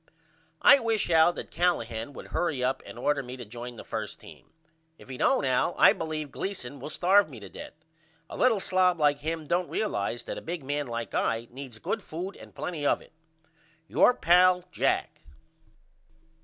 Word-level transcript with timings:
I 0.63 0.79
wish 0.79 1.11
Al 1.11 1.31
that 1.33 1.51
Callahan 1.51 2.13
would 2.13 2.29
hurry 2.29 2.63
up 2.63 2.81
and 2.87 2.97
order 2.97 3.21
me 3.21 3.37
to 3.37 3.45
join 3.45 3.75
the 3.75 3.83
1st 3.83 4.17
team. 4.17 4.51
If 4.97 5.09
he 5.09 5.17
don't 5.17 5.45
Al 5.45 5.75
I 5.77 5.93
believe 5.93 6.31
Gleason 6.31 6.79
will 6.79 6.89
starve 6.89 7.29
me 7.29 7.39
to 7.39 7.49
death. 7.49 7.85
A 8.27 8.35
little 8.35 8.59
slob 8.59 8.99
like 8.99 9.19
him 9.19 9.45
don't 9.45 9.69
realize 9.69 10.23
that 10.23 10.39
a 10.39 10.41
big 10.41 10.63
man 10.63 10.87
like 10.87 11.13
I 11.13 11.47
needs 11.51 11.77
good 11.77 12.01
food 12.01 12.35
and 12.35 12.55
plenty 12.55 12.83
of 12.83 12.99
it. 12.99 13.13
Your 13.87 14.15
pal, 14.15 14.63
JACK. 14.71 15.21